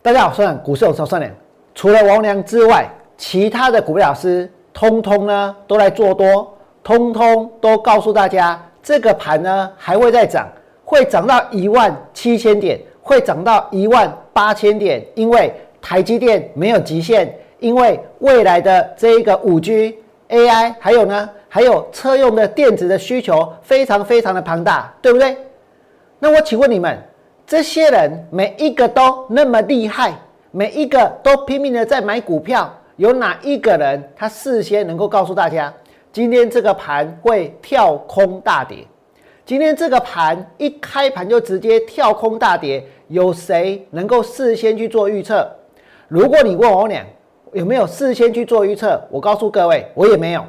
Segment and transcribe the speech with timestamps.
[0.00, 1.34] 大家好，我是股市有超算点。
[1.74, 10.46] 除了王良之外，其他的股票老师通通呢都来做多，通通都告诉大家，这个盘呢还会再涨，
[10.84, 15.52] 会涨到一万七千点，会涨到一万八千点，因为
[15.82, 25.36] 台积电没有极限，因为未来的这一个五 G、AI，还有呢，还有车用的电子的需求非常非常的庞大，对不对？
[26.20, 26.96] 那我请问你们。
[27.48, 30.12] 这些人每一个都那么厉害，
[30.50, 32.70] 每一个都拼命的在买股票。
[32.96, 35.72] 有哪一个人他事先能够告诉大家，
[36.12, 38.86] 今天这个盘会跳空大跌？
[39.46, 45.50] 今天这个盘一开盘就直接跳空大跌，有谁能够事先去做预测？
[46.06, 47.02] 如果你问我俩
[47.54, 50.44] 有没有事先去做预测，我告诉各位，我也没有。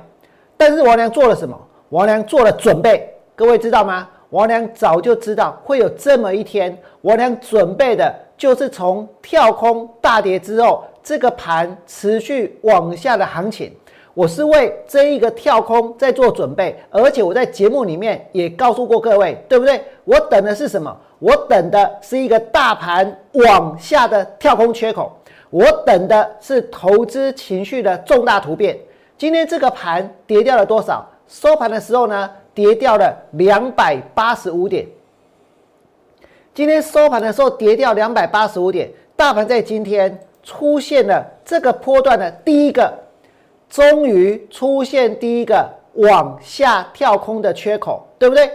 [0.57, 1.57] 但是王良做了什么？
[1.91, 4.09] 王良做了准备，各位知道吗？
[4.31, 13.75] 王良早就知道会有这么一天，王良准备的就是从跳空大跌之后，这个盘持续往下的行情。
[14.13, 19.81] 我是为这一个跳空在做准备，而且我在节目里面也告诉过各位，对不对？
[20.03, 20.95] 我等的是什么？
[21.17, 25.11] 我等的是一个大盘往下的跳空缺口，
[25.49, 28.77] 我等的是投资情绪的重大突变。
[29.17, 31.07] 今天这个盘跌掉了多少？
[31.27, 32.29] 收盘的时候呢？
[32.59, 34.85] 跌掉了两百八十五点，
[36.53, 42.93] 今天收盘的时候跌掉两百八十五点，大盘在今天出现了这个波段的第一个，
[43.69, 48.51] 终于出现第一个往下跳空的缺口，对不对？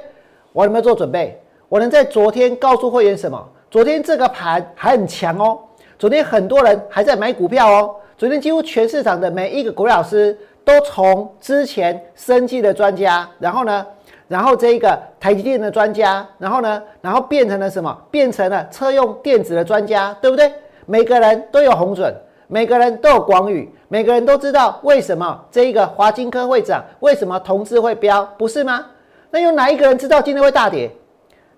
[0.53, 1.41] 我有没有做准备？
[1.71, 3.43] 我能在昨天告诉会员什么？
[3.71, 5.59] 昨天这个盘还很强哦，
[5.99, 10.39] 昨天很多人还在买股票哦，昨天几乎全市场的每一个股老师。
[10.65, 13.87] 都从之前生计的专家，然后呢，
[14.27, 17.97] 然后这一个台积电的专家，然后呢，然后变成了什么？
[18.11, 20.51] 变成了车用电子的专家，对不对？
[20.87, 22.15] 每个人都有红准，
[22.47, 28.87] 每个人都有广宇，每个人都知道为什么这一个华金科会涨，为什么同志会飙，不是吗？
[29.31, 30.91] 那有哪一个人知道今天会大跌？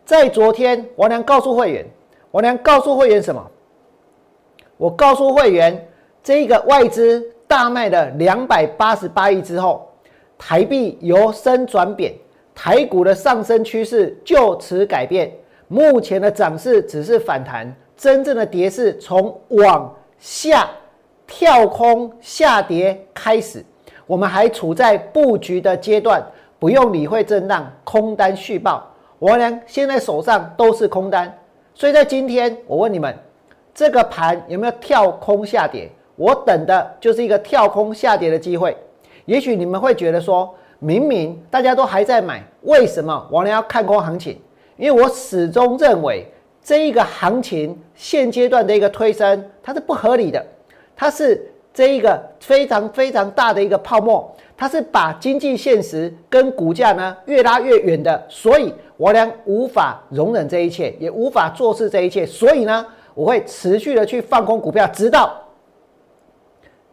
[0.05, 1.87] 在昨天，王良告诉会员，
[2.33, 3.45] 王良告诉会员什么？
[4.77, 5.89] 我告诉会员，
[6.25, 7.25] 这一个外资。
[7.49, 9.89] 大卖了两百八十八亿之后，
[10.37, 12.15] 台币由升转贬，
[12.55, 15.33] 台股的上升趋势就此改变。
[15.69, 20.69] 目前的涨势只是反弹，真正的跌势从往下
[21.27, 23.65] 跳空下跌开始。
[24.07, 26.25] 我们还处在布局的阶段，
[26.59, 28.89] 不用理会震荡，空单续报。
[29.19, 31.33] 我俩现在手上都是空单，
[31.75, 33.13] 所以在今天，我问你们，
[33.75, 35.91] 这个盘有没有跳空下跌？
[36.17, 38.77] 我等的就是一个跳空下跌的机会。
[39.27, 44.39] 也许你们会觉得说，明明大家都还在买，为什么王良要看空行情？
[44.77, 46.27] 因为我始终认为
[46.63, 50.45] 这一个行情现阶段的一个推升，它是不合理的，
[50.95, 65.43] 它是这一个非常非常大的一个泡沫，它是把经济现实跟股价呢越拉越远的，所以王良无法容忍这一切，也无法做事这一切，所以呢，我会持续的去放空股票，直到。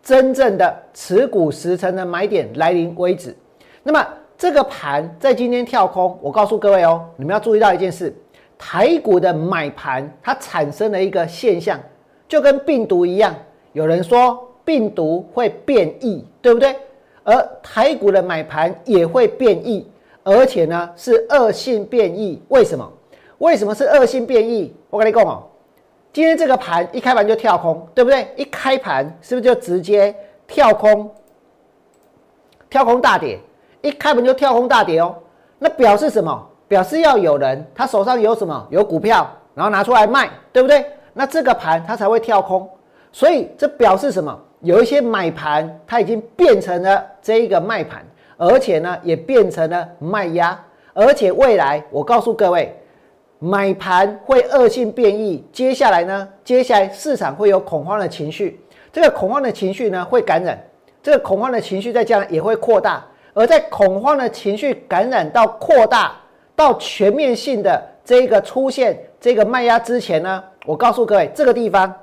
[0.03, 3.33] 真正的持股十成的买点来临为止。
[3.81, 4.05] 那么
[4.37, 8.13] 这个盘在今天跳空，我告诉各位哦，你们要注意到一件事：
[8.57, 11.79] 台股的买盘它产生了一个现象，
[12.27, 13.33] 就跟病毒一样。
[13.71, 16.75] 有人说病毒会变异，对不对？
[17.23, 19.89] 而台股的买盘也会变异，
[20.23, 22.41] 而且呢是恶性变异。
[22.49, 22.91] 为什么？
[23.37, 24.75] 为什么是恶性变异？
[24.89, 25.43] 我跟你讲哦。
[26.13, 28.27] 今天这个盘一开盘就跳空，对不对？
[28.35, 30.15] 一开盘是不是就直接
[30.45, 31.09] 跳空？
[32.69, 33.39] 跳空大跌，
[33.81, 35.15] 一开盘就跳空大跌哦。
[35.57, 36.47] 那表示什么？
[36.67, 38.67] 表示要有人他手上有什么？
[38.69, 40.85] 有股票，然后拿出来卖，对不对？
[41.13, 42.69] 那这个盘它才会跳空。
[43.11, 44.39] 所以这表示什么？
[44.59, 48.05] 有一些买盘它已经变成了这一个卖盘，
[48.37, 50.63] 而且呢也变成了卖压，
[50.93, 52.79] 而且未来我告诉各位。
[53.43, 56.29] 买盘会恶性变异，接下来呢？
[56.45, 58.57] 接下来市场会有恐慌的情绪，
[58.89, 60.57] 这个恐慌的情绪呢会感染，
[61.01, 66.15] 这个恐慌的情绪在将来也会扩大，而在恐慌的情绪感染到扩大
[66.55, 71.93] 到全面性的这个出现这个卖压之前呢，我告诉各位，这个地方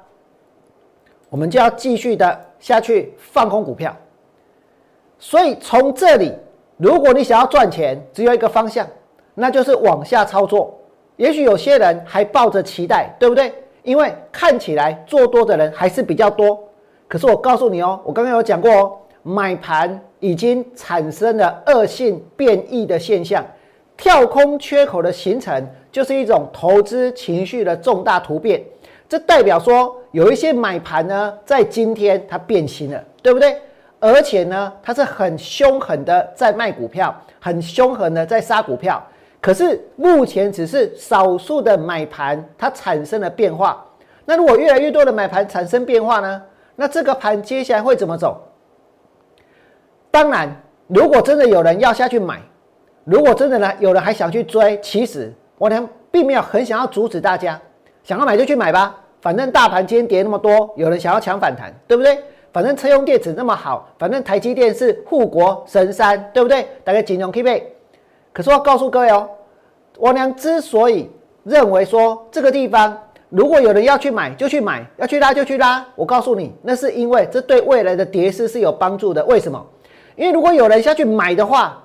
[1.31, 3.96] 我们就要继续的下去放空股票。
[5.19, 6.34] 所以从这里，
[6.76, 8.87] 如果你想要赚钱，只有一个方向，
[9.32, 10.76] 那就是往下操作。
[11.20, 13.52] 也许有些人还抱着期待，对不对？
[13.82, 16.58] 因为看起来做多的人还是比较多。
[17.06, 23.44] 可是我告诉你哦，我刚刚有讲过哦，买盘已经产生了恶性变异的现象，
[23.99, 25.62] 跳空缺口的形成
[25.93, 28.62] 就是一种投资情绪的重大突变。
[29.06, 33.58] 这代表说有一些买盘呢，在今天它变心了，对不对？
[33.99, 39.06] 而且呢，它是很凶狠的在卖股票，很凶狠的在杀股票。
[39.40, 43.84] 可是目前只是少数的买盘，它产生了变化。
[44.25, 46.42] 那如果越来越多的买盘产生变化呢？
[46.76, 48.40] 那这个盘接下来会怎么走？
[50.10, 50.54] 当然，
[50.87, 52.40] 如果真的有人要下去买，
[53.04, 57.60] 如果真的呢有人还想去追，其实我呢并没有很想要阻止大家，
[58.02, 58.96] 想要买就去买吧。
[59.20, 62.19] 反正大盘今天跌那么多，有人想要抢反弹，对不对？
[62.52, 66.66] 反正车用电子那么好，反正台积电是护国神山，对不对？
[66.84, 67.76] 大家金融 K 背。
[68.32, 69.28] 可是我要告诉各位哦，
[69.98, 71.10] 我娘之所以
[71.44, 72.96] 认为说这个地方。
[73.28, 75.86] 如果有人要去买，就去买；要去拉，就去拉。
[75.94, 79.24] 我告诉你，那是因为这对未来的跌势是有帮助的。
[79.26, 79.64] 为什么？
[80.16, 81.80] 因为如果有人下去买的话，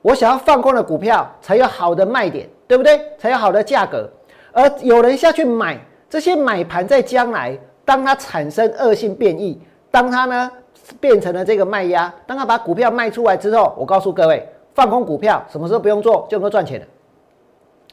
[0.00, 2.98] 我想要放空的股票才有好的卖点，对不对？
[3.18, 4.08] 才有好的价格。
[4.50, 9.60] 而有人下去买，这些买盘在将来，当它产生恶性变异，
[9.90, 10.50] 当它呢
[10.98, 16.86] 变成了这个卖压，当它把股票卖出来之后，我告诉各位，放空股票什么时候不用做就能够赚钱的？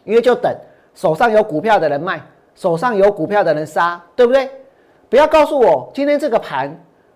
[0.04, 0.56] 因为就等
[0.94, 2.22] 手上有股票的人卖。
[2.56, 4.48] 手上有股票的人杀，对不对？
[5.10, 6.72] 不要告诉我今天这个盘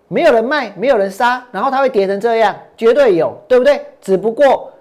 [0.07, 3.85] 没有人卖，没有人杀，然后它会跌成这样，绝对有，对不对？
[4.01, 4.71] 只不过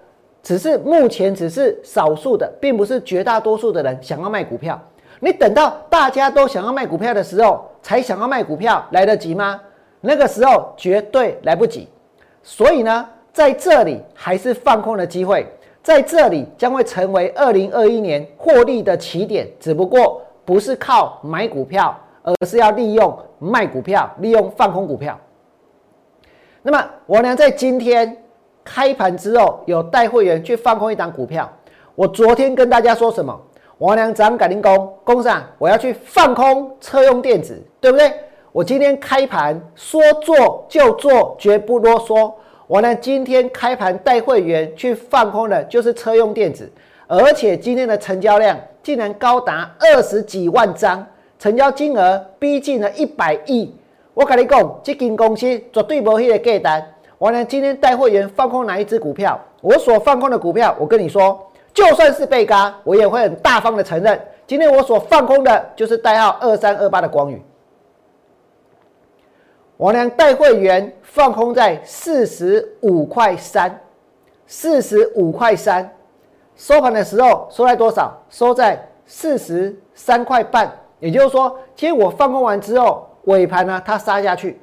[0.41, 4.81] 只是目前只是少数的，并不是绝大多数的人想要卖股票。
[5.19, 9.61] 你等到大家都想要卖股票的时候，才想要卖股票，来得及吗？
[10.01, 11.87] 那个时候绝对来不及。
[12.41, 13.07] 所以呢，
[13.37, 15.45] 在这里还是放空的机会，
[15.83, 20.19] 在这里将会成为二零二一年获利的起点，只不过。
[20.43, 25.15] 不是靠买股票，而是要利用卖股票，利用放空股票。
[26.63, 28.17] 那么，我呢在今天
[28.63, 31.47] 开盘之后，有带会员去放空一档股票。
[31.93, 33.39] 我昨天跟大家说什么？
[33.77, 38.11] 王良涨改定工工上，我要去放空车用电子，对不对？
[38.51, 42.31] 我今天开盘说做就做，绝不啰嗦。
[42.67, 46.69] 我呢今天开盘带会员去放空的，就是车用电子，
[47.07, 48.57] 而且今天的成交量。
[48.83, 51.05] 竟然高达二十几万张，
[51.37, 53.75] 成交金额逼近了一百亿。
[54.13, 56.93] 我跟你讲，这间公司绝对无迄个价单。
[57.17, 59.37] 我呢，今天带会员放空哪一只股票？
[59.59, 61.37] 我所放空的股票，我跟你说，
[61.73, 67.41] 就算是被嘎，我也会很大方的承认，今天我所放空的就是代号二三二八的光宇。
[69.77, 73.79] 我呢，带会员放空在四十五块三，
[74.47, 75.87] 四十五块三。
[76.55, 78.11] 收盘的时候收在多少？
[78.27, 80.71] 收在四十三块半。
[80.99, 84.59] 也就是说，其实我放空完之后，尾盘呢它杀下去，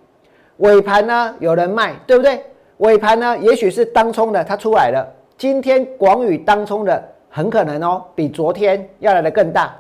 [0.57, 2.45] 尾盘呢有人卖，对不对？
[2.79, 5.09] 尾盘呢也许是当冲的，它出来了。
[5.39, 7.01] 今天广宇当冲的
[7.31, 9.77] 很可能哦，比昨天要来的更大。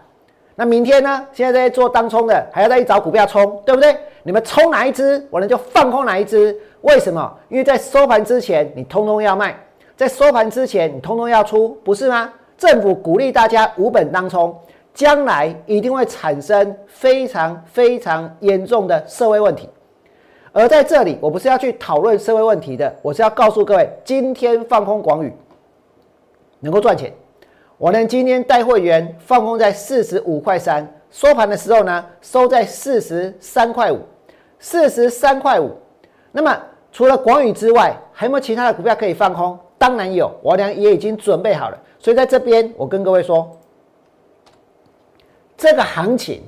[0.54, 1.26] 那明天呢？
[1.32, 3.96] 现在在做当冲的，还要再去找股票冲，对不对？
[4.24, 6.58] 你们冲哪一只，我呢就放空哪一只。
[6.80, 7.32] 为什么？
[7.48, 9.54] 因为在收盘之前，你通通要卖。
[9.96, 12.32] 在收盘之前，你通通要出，不是吗？
[12.56, 14.56] 政府鼓励大家无本当冲，
[14.94, 19.68] 将来一定会产生非常非常严重的社会问题。
[20.52, 25.32] 而在这里，我不是要去讨论社会问题的，我是要告诉各位，今天放空广宇
[26.60, 27.12] 能够赚钱。
[27.76, 33.98] 我呢，今天带会员放空在四十五块三，收盘的时候呢，收在四十三块五，
[34.58, 35.76] 四十三块五。
[36.32, 36.56] 那么
[36.90, 39.58] 除了广宇之外，还有没有其他的股票可以放空？
[39.76, 43.50] 当然有，我俩也已经准备好了，所以在这边我跟各位说，
[45.56, 46.42] 这个行情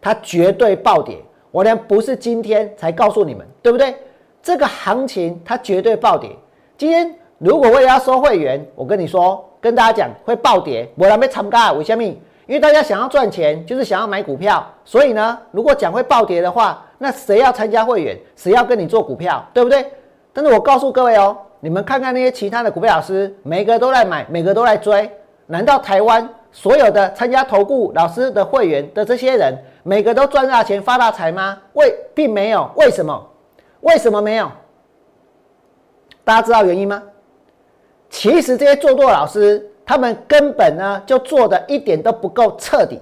[0.00, 1.16] 它绝对暴跌，
[1.50, 3.94] 我俩不是今天才告诉你们，对不对？
[4.42, 6.36] 这个行情它绝对暴跌。
[6.76, 12.04] 今天如果为了要收会员，我跟你说，跟大家讲会暴跌，我俩没参加，为什么？
[12.46, 19.86] 因为大家想要赚钱，就是想要买股票，所以呢，如果讲会暴跌的话，那谁要参加会员，谁要跟你做股票，对不对？
[20.32, 21.36] 但是我告诉各位哦。
[21.64, 25.08] 你们看看那些其他的股票老师，每个都在买，每个都在追。
[25.46, 31.56] 难道台湾所有的参加投顾老师的会员的这些人，每个都赚大钱发大财吗？
[31.74, 32.68] 为并没有。
[32.74, 33.30] 为什么？
[33.82, 34.50] 为什么没有？
[36.24, 37.00] 大家知道原因吗？
[38.10, 43.00] 其实这些做多老师，他们根本呢就做的一点都不够彻底。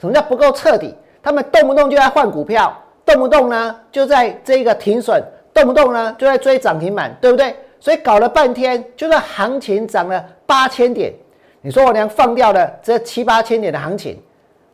[0.00, 0.94] 什么叫不够彻底？
[1.22, 2.72] 他们动不动就在换股票，
[3.04, 7.54] 动不动呢就在这个停损，动不动呢就在追涨停板，对不对？
[7.80, 11.12] 所以搞了半天，就是行情涨了八千点。
[11.60, 14.20] 你说我娘放掉了这七八千点的行情，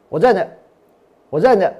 [0.08, 0.46] 我认了，
[1.30, 1.72] 我认了。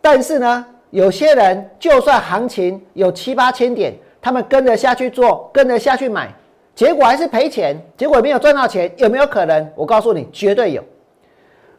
[0.00, 6.34] 但是呢，有些人就算行情有七八千点，他们跟着下去做，跟着下去买，
[6.80, 9.70] 结果还是赔钱，结果没有赚到钱，有没有可能？
[9.74, 10.82] 我告诉你，绝对有。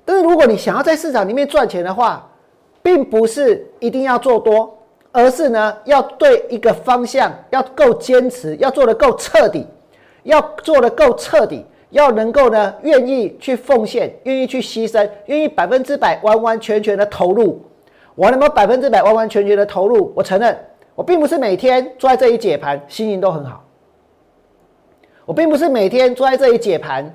[0.06, 2.30] 但是如果你想要在市场里面赚钱的话，
[2.84, 4.78] 并不是一定要做多，
[5.12, 9.66] 而是呢要对一个方向要够坚持，要做的够彻底，
[10.22, 17.60] 要做的够彻底，要能够呢愿意去奉献，愿意去牺牲，愿意百分之百完完全全的投入。
[18.14, 20.14] 我能不能百分之百完完全全的投入？
[20.16, 20.56] 我承认，
[20.94, 23.64] 我并不是每天坐在这里解盘，心情都很好。
[25.32, 27.10] 我并不是每天坐在这里解盘，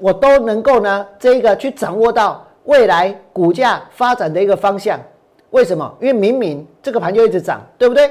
[0.00, 4.98] 我都能够呢这个去掌握到未来股价发展的一个方向。
[5.50, 5.94] 为什么？
[6.00, 8.10] 因为明明这个盘就一直涨，对不对？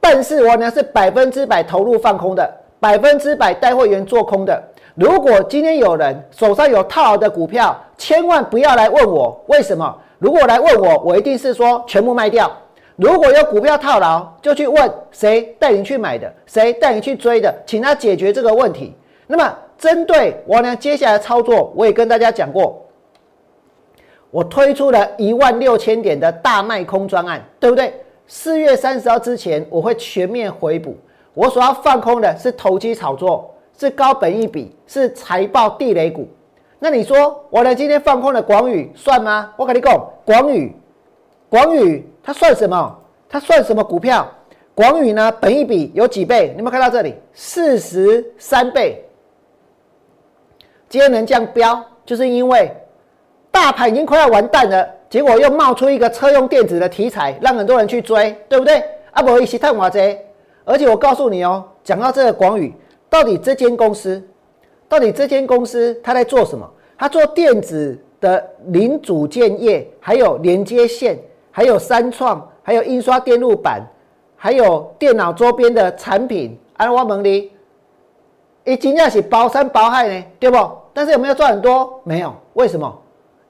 [0.00, 4.60] 但是我呢是百分之百投入放空的，百分之百带会员做空的。
[4.96, 9.96] 如果今天有人手上有套牢的股票，千万不要来问我为什么。
[10.18, 12.50] 如果来问我，我一定是说全部卖掉。
[12.96, 18.94] 如果有股票套牢，就去问谁带你去买的，谁带你去追的，请他解决这个问题。
[19.26, 22.86] 那么，针对王良接下来操作，我也跟大家讲过，
[24.30, 27.92] 我推出了一万六千点的大卖空专案，对不对？
[28.26, 30.96] 四月三十号之前，我会全面回补。
[31.34, 36.28] 我所要放空的是投机炒作，是高本一笔，是财报地雷股。
[36.78, 37.74] 那你说我呢？
[37.74, 39.52] 今天放空的广宇算吗？
[39.56, 40.74] 我跟你讲，广宇，
[41.54, 42.98] 广宇它算什么？
[43.28, 44.28] 它算什么股票？
[44.74, 45.30] 广宇呢？
[45.40, 46.48] 本一比有几倍？
[46.48, 47.14] 你有没有看到这里？
[47.32, 49.04] 四十三倍。
[50.88, 52.68] 今天能这样飙，就是因为
[53.52, 58.82] 大盘已经快要完蛋了，结果又冒出一个车用电子的题材，让很多人去追，对不对？
[59.12, 60.26] 啊，不一起探华贼。
[60.64, 62.74] 而且我告诉你哦，讲到这个广宇，
[63.08, 64.20] 到底这间公司？
[64.88, 66.68] 到底这间公司它在做什么？
[66.98, 71.16] 它做电子的零组件业，还有连接线，
[71.56, 73.80] 还有三创，还有印刷电路板，
[74.34, 76.58] 还有电脑周边的产品。
[76.76, 77.52] 安我问你，
[78.64, 80.68] 一今天是包山包海呢，对不？
[80.92, 82.00] 但是有没有赚很多？
[82.02, 82.34] 没有。
[82.54, 82.92] 为什么？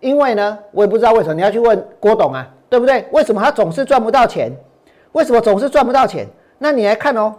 [0.01, 1.35] 因为呢，我也不知道为什么。
[1.35, 3.07] 你要去问郭董啊，对不对？
[3.11, 4.53] 为什么他总是赚不到钱？
[5.13, 6.27] 为什么总是赚不到钱？
[6.59, 7.35] 那你来看哦，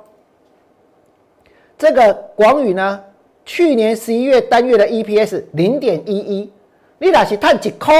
[1.77, 3.03] 这个广宇呢？
[3.45, 6.51] 去年十一月单月的 EPS 零点一一，
[6.97, 7.93] 你若是赚一块，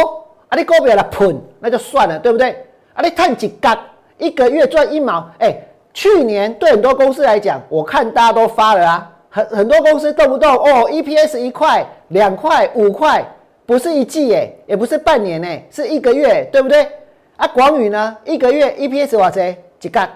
[0.50, 2.51] 啊，你股票来喷，那就算了，对不对？
[2.93, 3.77] 啊，你赚一角，
[4.19, 5.51] 一个月赚一毛，哎，
[5.95, 13.25] 去年对很多公司来讲，我看大家都发了啊，很很多公司动不动哦，EPS 一块、两块、五块，
[13.65, 16.88] 不是一季哎，也不是半年哎，是一个月，对不对？
[17.36, 20.07] 啊，广宇呢，一个月 EPS 哇塞，几干？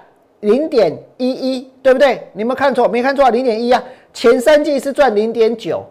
[0.41, 2.29] 零点一一，对不对？
[2.33, 2.87] 你有没有看错？
[2.87, 3.83] 没看错，零点一啊。
[4.13, 5.83] 前三季是赚零点九，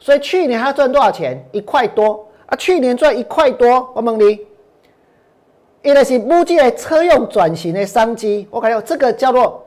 [0.00, 1.42] 所以去年他赚多少钱？
[1.52, 2.54] 一块多啊！
[2.56, 4.38] 去年赚一块多，我问你，
[5.84, 9.62] 因为是目前车用转型的商机，我感觉这个叫做，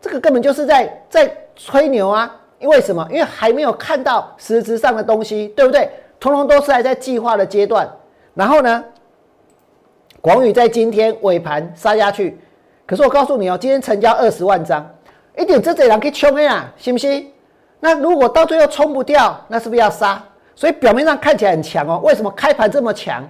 [0.00, 2.34] 这个根本就是在在吹牛啊！
[2.58, 3.06] 因为什么？
[3.10, 5.90] 因为还没有看到实质上的东西，对不对？
[6.18, 7.86] 通通都是还在计划的阶段。
[8.32, 8.82] 然后呢，
[10.22, 12.38] 广宇在今天尾盘杀下去，
[12.86, 14.90] 可是我告诉你哦，今天成交二十万张。
[15.36, 17.30] 一点这这人可以冲的啊，信不信？
[17.80, 20.24] 那如果到最后冲不掉，那是不是要杀？
[20.54, 22.00] 所以表面上看起来很强哦。
[22.02, 23.22] 为什么开盘这么强？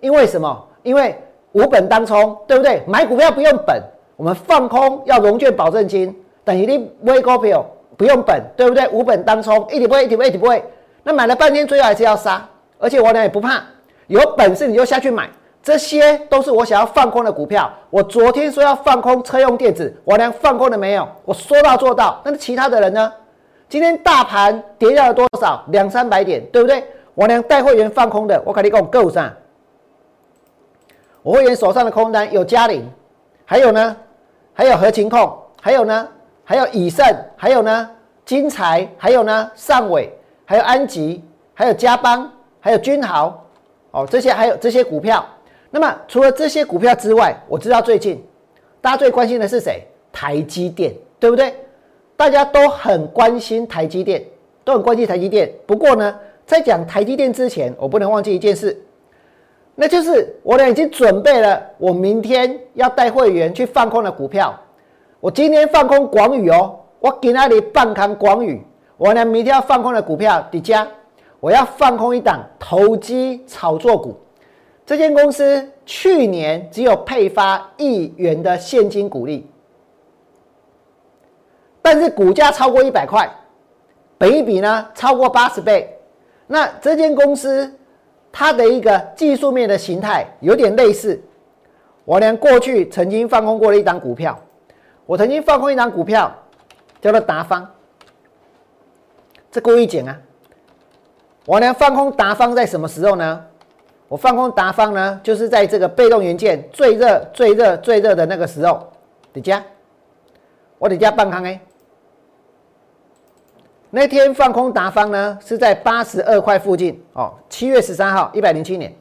[0.00, 0.68] 因为什么？
[0.82, 1.18] 因为
[1.54, 2.82] 无本当冲，对不对？
[2.86, 3.82] 买股票不用本，
[4.16, 7.64] 我们放空要融券保证金，等于你买股票
[7.96, 8.88] 不用本，对不对？
[8.88, 10.64] 无本当冲，一点不会，一点不会，一点不会。
[11.02, 12.44] 那买了半天，最后还是要杀。
[12.78, 13.62] 而且我呢也不怕，
[14.08, 15.30] 有本事你就下去买。
[15.62, 17.72] 这些都是我想要放空的股票。
[17.88, 21.08] 我昨天说要放空车用电子，我连放空了没有？
[21.24, 22.20] 我说到做到。
[22.24, 23.10] 那其他的人呢？
[23.68, 25.64] 今天大盘跌掉了多少？
[25.68, 26.84] 两三百点，对不对？
[27.14, 29.32] 我连带会员放空的，我肯定跟我够上。
[31.24, 32.86] 我会员手上的空单有嘉玲，
[33.46, 33.96] 还有呢，
[34.52, 36.06] 还有合情控，还有呢，
[36.44, 37.02] 还有以盛，
[37.34, 37.90] 还有呢，
[38.26, 40.12] 金财，还有呢，尚伟，
[40.44, 43.42] 还有安吉，还有嘉邦，还有君豪，
[43.92, 45.24] 哦，这些还有这些股票。
[45.70, 48.22] 那么除了这些股票之外，我知道最近
[48.82, 49.82] 大家最关心的是谁？
[50.12, 51.54] 台积电，对不对？
[52.18, 54.22] 大家都很关心台积电，
[54.62, 55.50] 都很关心台积电。
[55.64, 56.14] 不过呢，
[56.44, 58.78] 在讲台积电之前，我不能忘记一件事，
[59.74, 64.54] 那就是我呢已经准备了，我明天要带会员去放空的股票。
[65.20, 68.62] 我今天放空广宇哦，我给那里半扛广宇。
[68.96, 70.86] 我呢明天要放空的股票底加，
[71.40, 74.16] 我要放空一档投机炒作股。
[74.86, 79.50] 这间公司去年只有配发一元的现金股利，
[81.82, 83.28] 但是股价超过一百块，
[84.18, 85.98] 本一比呢超过八十倍。
[86.46, 87.74] 那这间公司
[88.36, 91.22] 它的一个技术面的形态有点类似，
[92.04, 94.36] 我连过去曾经放空过的一张股票，
[95.06, 96.34] 我曾经放空一张股票
[97.00, 97.64] 叫做达方，
[99.52, 100.18] 这故意讲啊，
[101.46, 103.46] 我连放空达方在什么时候呢？
[104.08, 108.92] 我放空达方呢，就是在这个被动元件最热、最热、最热的那个时候，
[109.32, 109.64] 你加，
[110.78, 111.60] 我得加半仓哎。
[113.94, 117.32] 那天放空达方呢，是在八十二块附近哦。
[117.48, 118.92] 七月十三号，一百零七年，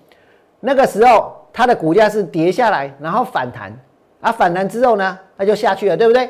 [0.59, 3.75] 那个时候它的股价是跌下来，然后反弹，
[4.21, 6.29] 啊，反弹之后呢，它就下去了，对不对？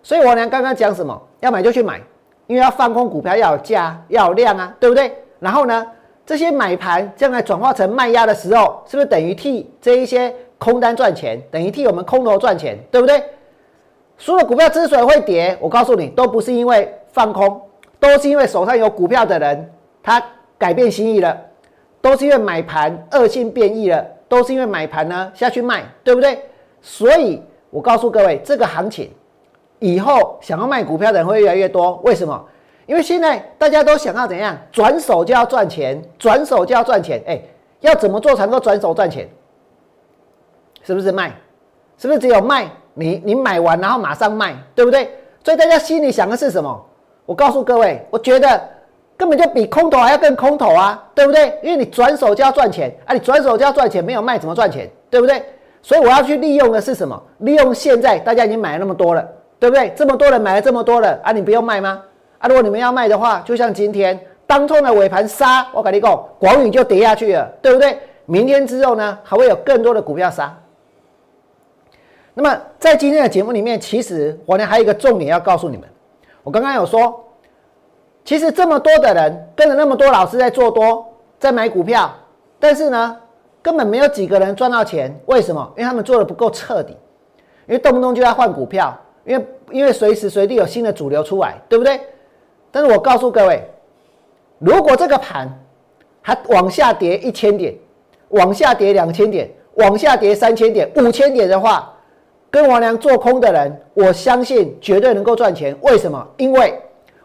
[0.00, 1.20] 所以我娘刚刚讲什么？
[1.40, 2.00] 要买就去买，
[2.46, 5.12] 因为要放空股票要有价，要有量啊，对不对？
[5.40, 5.84] 然后呢，
[6.24, 13.20] 这些买盘将来转化成卖压的时候，是不是等于替这一些空单赚钱，等于替我们空头赚钱，对不对？
[14.16, 17.60] 所有股票之所以会跌，我告诉你，都不是因为放空。
[18.04, 20.22] 都是因为手上有股票的人，他
[20.58, 21.34] 改变心意了；
[22.02, 26.38] 都是因为买盘恶性变异了；都是因为买盘呢下去卖，对不对？
[26.82, 29.10] 所以我告诉各位，这个行情
[29.78, 31.94] 以后想要卖股票的人会越来越多。
[32.04, 32.44] 为什么？
[32.86, 34.54] 因为现在大家都想要怎样？
[34.70, 37.22] 转手就要赚钱，转手就要赚钱。
[37.26, 37.40] 哎，
[37.80, 39.26] 要怎么做才能够转手赚钱？
[40.82, 41.32] 是不是卖？
[41.96, 42.68] 是不是只有卖？
[42.92, 45.10] 你你买完然后马上卖，对不对？
[45.42, 46.86] 所以大家心里想的是什么？
[47.26, 48.60] 我告诉各位，我觉得
[49.16, 51.58] 根本就比空头还要更空头啊，对不对？
[51.62, 55.42] 因为你转手就要赚钱啊，你转手就要赚钱，没有卖怎么赚钱，对不对？
[55.82, 57.22] 所以我要去利用的是什么？
[57.38, 59.26] 利用现在大家已经买了那么多了，
[59.58, 59.92] 对不对？
[59.96, 62.02] 这么多人买了这么多了啊，你不用卖吗？
[62.38, 67.98] 啊，如果你们要卖的话，就像今天当冲的尾盘杀，我跟你讲，广宇就跌下去了，对不对？
[68.26, 70.54] 明天之后呢，还会有更多的股票杀。
[72.34, 75.86] 那么在今天的节目里面，其实我呢还有一个重点要告诉你们。
[76.44, 77.24] 我刚刚有说，
[78.24, 81.04] 其实这么多的人跟着那么多老师在做多，
[81.38, 82.10] 在买股票，
[82.60, 83.16] 但是呢，
[83.62, 85.18] 根本没有几个人赚到钱。
[85.24, 85.72] 为什么？
[85.76, 86.96] 因为他们做的不够彻底，
[87.66, 91.98] 因为动不动就要换股票，因为因为随时随地有新的主流出来，对不对？
[92.70, 93.62] 但是我告诉各位，
[94.58, 95.48] 如果这个盘
[96.20, 97.74] 还往下跌一千点，
[98.28, 101.93] 往下跌两千点，往下跌三千点、五千点的话，
[102.54, 105.76] 跟王良做空的人，我相信绝对能够赚钱。
[105.80, 106.24] 为什么？
[106.36, 106.80] 因为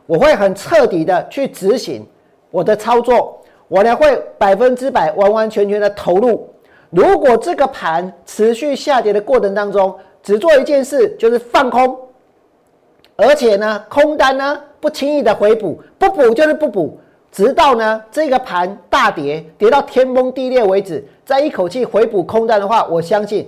[0.08, 2.04] 我会很彻底的去执行
[2.50, 6.52] 我的操作，我呢会百分之百、完完全全的投入。
[6.90, 11.96] 如果这个盘持续下跌的过程当中，只做一件事，就是放空，
[13.16, 16.98] 而且呢，空单呢不轻易的回补，不补就是不补，
[17.32, 23.48] 直到呢这个盘大跌，跌到天崩地裂为止，再一口气回补空单的话，我相信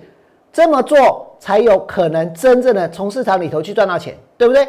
[0.54, 1.28] 这么做。
[1.42, 4.68] 才有可能真正的从市场里头去赚到钱，对不对？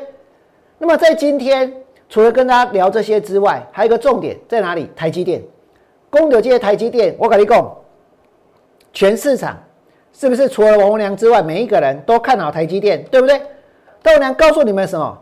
[0.79, 1.71] 那么在今天，
[2.09, 4.91] 除了跟大家聊这些之外，还有一个重点在哪里？
[4.97, 5.43] 台积电，
[6.09, 7.77] 公牛界台积电，我跟你讲，
[8.91, 9.63] 全市场
[10.15, 13.37] 是不是除了王文良之外，每一个人都看好台积电，对不对？
[14.05, 15.19] 王文良告诉你们什么？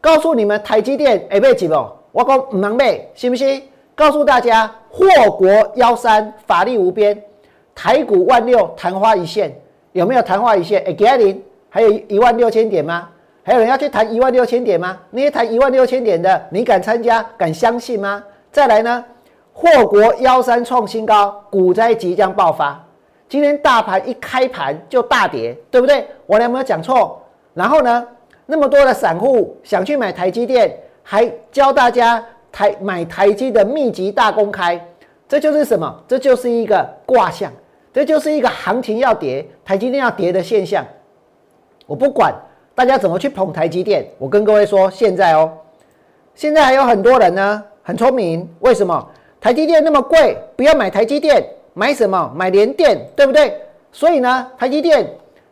[0.00, 1.74] 告诉你们台积电会买几不？
[2.12, 3.60] 我讲唔能买，信不信？
[3.96, 7.20] 告诉大家，祸国妖山，法力无边，
[7.74, 9.52] 台股万六，昙花一现。
[9.92, 10.82] 有没有昙花一现？
[10.86, 13.08] 哎，给阿林，还有一万六千点吗？
[13.44, 14.98] 还有人要去谈一万六千点吗？
[15.10, 17.24] 那些谈一万六千点的，你敢参加？
[17.36, 18.22] 敢相信吗？
[18.50, 19.04] 再来呢？
[19.52, 22.82] 祸国妖山创新高，股灾即将爆发。
[23.28, 26.06] 今天大盘一开盘就大跌，对不对？
[26.26, 27.20] 我有没有讲错？
[27.52, 28.06] 然后呢？
[28.46, 34.80] 那么多的散户想去买台积电，还教大家台买台积的秘籍大公开，
[35.28, 36.02] 这就是什么？
[36.08, 37.50] 这就是一个卦象。
[37.92, 40.84] 这就是一个行情要跌，台积电要跌的现象。
[41.86, 42.34] 我不管
[42.74, 45.52] 大家怎么去捧台积电，我跟各位说，现在哦，
[46.34, 48.48] 现在还有很多人呢，很聪明。
[48.60, 49.06] 为什么
[49.40, 50.38] 台积电那么贵？
[50.56, 52.32] 不要买台积电，买什么？
[52.34, 53.60] 买联电，对不对？
[53.92, 55.06] 所以呢，台积电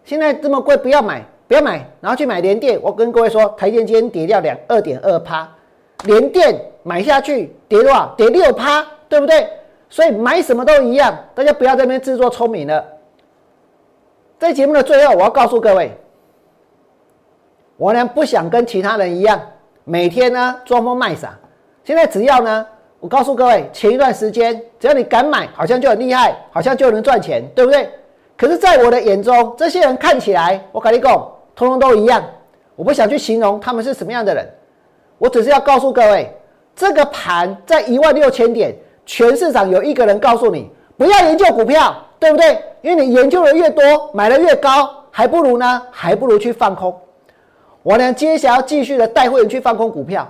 [0.05, 2.81] 现在这么贵，不要买，不要买，然后去买联电。
[2.81, 5.47] 我跟各位说，台积电今天跌掉两二点二趴，
[6.05, 8.15] 联电买下去跌多少？
[8.17, 9.47] 跌六趴，对不对？
[9.91, 12.83] 所以买什么都一样，大家不要在那边自作聪明了。
[14.39, 15.93] 在节目的最后，我要告诉各位，
[17.77, 19.39] 我呢不想跟其他人一样，
[19.85, 21.37] 每天呢装疯卖傻。
[21.85, 22.67] 现在只要呢，
[23.01, 27.91] 我告诉各位，前一段时间只要你敢买，好像就很厉害，好像就能赚钱，对不对？
[28.37, 31.13] 可是，在我的眼中，这些人看起来，我跟你讲，
[31.55, 32.25] 通通都一样。
[32.77, 34.49] 我不想去形容他们是什么样的人，
[35.19, 36.35] 我只是要告诉各位，
[36.75, 38.75] 这个盘在一万六千点。
[39.13, 42.63] 全市场有一个人告诉你不要研究股票，对不对？
[42.81, 43.83] 因为你研究的越多，
[44.15, 46.97] 买的越高，还不如呢，还不如去放空。
[47.83, 50.29] 我呢，接下来要继续的带会员去放空股票。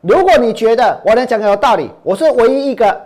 [0.00, 2.98] 如果你觉得我能讲的有道理，我是唯一一个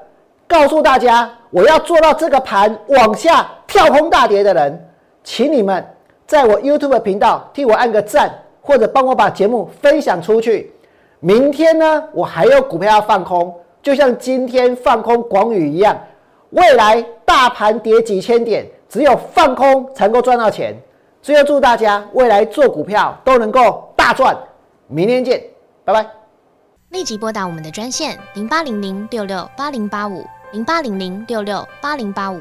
[0.46, 4.88] 告诉大家我要做到这个盘往下跳空大跌的人，
[5.25, 5.85] 请你们
[6.25, 8.31] 在我 YouTube 频道替我按个赞，
[8.62, 10.73] 或者帮我把节目分享出去。
[11.18, 13.53] 明天呢，我还有股票要放空。
[13.82, 15.98] 就像今天放空广宇一样，
[16.50, 20.76] 未来大盘跌几千点，只有放空才能够赚到钱。
[21.22, 24.36] 最后祝大家未来做股票都能够大赚。
[24.86, 25.42] 明天见，
[25.84, 26.06] 拜拜。
[26.90, 32.40] 立即拨打我们的专线零八零零六六八零八五零八零零六六八零八五